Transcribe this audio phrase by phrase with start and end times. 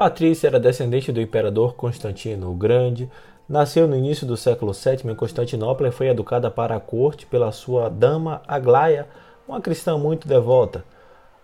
[0.00, 3.06] Patrícia era descendente do imperador Constantino o Grande,
[3.46, 7.52] nasceu no início do século VII em Constantinopla e foi educada para a corte pela
[7.52, 9.06] sua dama Aglaia,
[9.46, 10.86] uma cristã muito devota.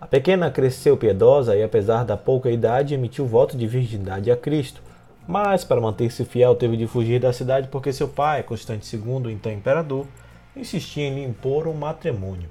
[0.00, 4.80] A pequena cresceu piedosa e, apesar da pouca idade, emitiu voto de virgindade a Cristo.
[5.28, 9.52] Mas, para manter-se fiel, teve de fugir da cidade porque seu pai, Constante II, então
[9.52, 10.06] imperador,
[10.56, 12.48] insistia em lhe impor um matrimônio.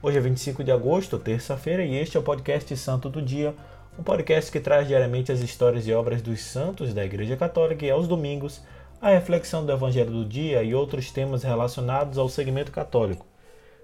[0.00, 3.52] Hoje é 25 de agosto, terça-feira, e este é o podcast Santo do Dia,
[3.98, 7.90] um podcast que traz diariamente as histórias e obras dos santos da Igreja Católica e
[7.90, 8.60] aos domingos
[9.00, 13.26] a reflexão do Evangelho do dia e outros temas relacionados ao segmento católico.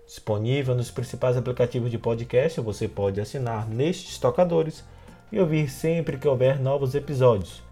[0.07, 4.83] Disponível nos principais aplicativos de podcast, você pode assinar nestes tocadores
[5.31, 7.63] e ouvir sempre que houver novos episódios.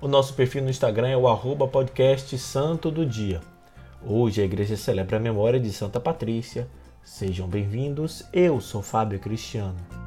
[0.00, 3.40] O nosso perfil no Instagram é o arroba podcast Santo do Dia.
[4.04, 6.66] Hoje a igreja celebra a memória de Santa Patrícia,
[7.04, 10.01] Sejam bem-vindos, eu sou Fábio Cristiano.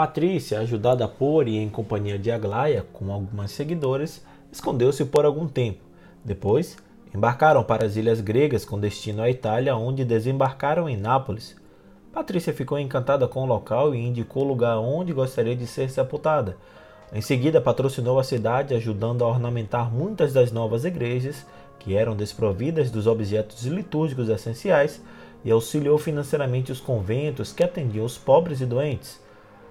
[0.00, 5.84] Patrícia, ajudada por e em companhia de Aglaia, com algumas seguidoras, escondeu-se por algum tempo.
[6.24, 6.78] Depois,
[7.14, 11.54] Embarcaram para as ilhas gregas com destino à Itália, onde desembarcaram em Nápoles.
[12.10, 16.56] Patrícia ficou encantada com o local e indicou o lugar onde gostaria de ser sepultada.
[17.12, 21.44] Em seguida, patrocinou a cidade, ajudando a ornamentar muitas das novas igrejas,
[21.78, 25.02] que eram desprovidas dos objetos litúrgicos essenciais,
[25.44, 29.20] e auxiliou financeiramente os conventos que atendiam os pobres e doentes.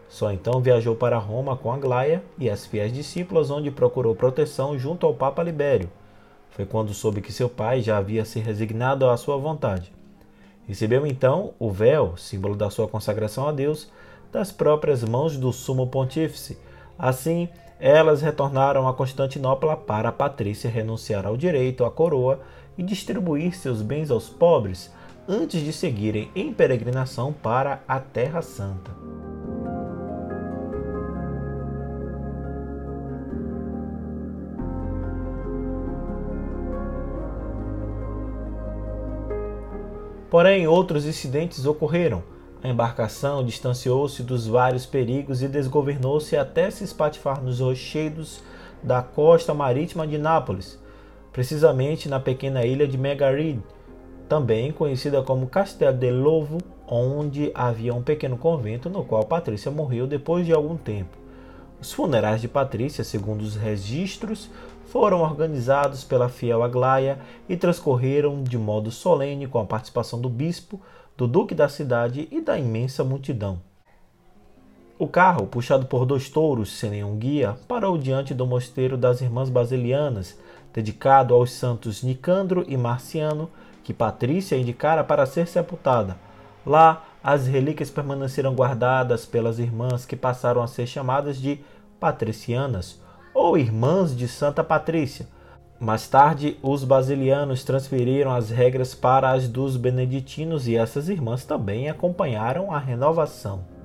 [0.10, 5.06] Só então viajou para Roma com Aglaia e as fiéis discípulas, onde procurou proteção junto
[5.06, 5.90] ao Papa Libério.
[6.50, 9.94] Foi quando soube que seu pai já havia se resignado à sua vontade.
[10.68, 13.92] Recebeu então o véu, símbolo da sua consagração a Deus,
[14.32, 16.58] das próprias mãos do sumo pontífice.
[16.98, 17.48] Assim,
[17.80, 22.42] elas retornaram a Constantinopla para Patrícia renunciar ao direito à coroa
[22.78, 24.92] e distribuir seus bens aos pobres,
[25.28, 28.99] antes de seguirem em peregrinação para a Terra Santa.
[40.30, 42.22] Porém, outros incidentes ocorreram.
[42.62, 48.44] A embarcação distanciou-se dos vários perigos e desgovernou-se até se espatifar nos rochedos
[48.84, 50.80] da costa marítima de Nápoles,
[51.32, 53.62] precisamente na pequena ilha de Megarid,
[54.28, 60.06] também conhecida como Castel de Lovo, onde havia um pequeno convento no qual Patrícia morreu
[60.06, 61.18] depois de algum tempo.
[61.82, 64.50] Os funerais de Patrícia, segundo os registros,
[64.88, 70.82] foram organizados pela fiel Aglaia e transcorreram de modo solene com a participação do bispo,
[71.16, 73.62] do duque da cidade e da imensa multidão.
[74.98, 79.50] O carro, puxado por dois touros sem nenhum guia, parou diante do mosteiro das Irmãs
[79.50, 80.38] Basilianas,
[80.74, 83.50] dedicado aos santos Nicandro e Marciano,
[83.84, 86.18] que Patrícia indicara para ser sepultada.
[86.66, 91.60] Lá, as relíquias permaneceram guardadas pelas irmãs que passaram a ser chamadas de
[92.00, 93.00] patricianas
[93.34, 95.28] ou irmãs de Santa Patrícia.
[95.80, 101.90] Mais tarde, os basilianos transferiram as regras para as dos beneditinos e essas irmãs também
[101.90, 103.79] acompanharam a renovação.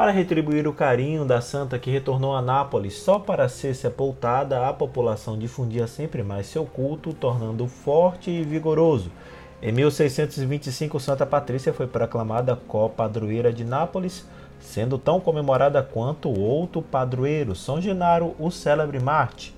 [0.00, 4.72] Para retribuir o carinho da santa que retornou a Nápoles só para ser sepultada, a
[4.72, 9.12] população difundia sempre mais seu culto, tornando-o forte e vigoroso.
[9.60, 14.26] Em 1625, Santa Patrícia foi proclamada co-padroeira de Nápoles,
[14.58, 19.54] sendo tão comemorada quanto outro padroeiro, São Genaro, o célebre Marte.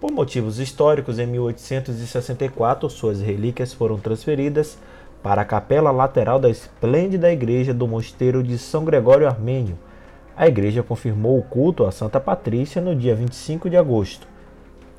[0.00, 4.78] Por motivos históricos, em 1864, suas relíquias foram transferidas
[5.26, 9.76] para a capela lateral da esplêndida igreja do mosteiro de São Gregório Armênio.
[10.36, 14.28] A igreja confirmou o culto a Santa Patrícia no dia 25 de agosto.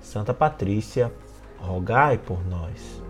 [0.01, 1.13] Santa Patrícia,
[1.61, 3.06] rogai por nós.